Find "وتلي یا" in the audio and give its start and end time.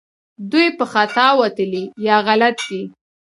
1.41-2.17